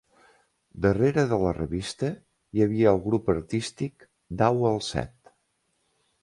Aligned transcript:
Darrere 0.85 1.25
de 1.33 1.37
la 1.43 1.51
revista 1.57 2.09
hi 2.57 2.63
havia 2.65 2.95
el 2.97 3.03
grup 3.05 3.29
artístic 3.35 4.07
Dau 4.41 4.67
al 4.71 4.83
Set. 4.89 5.33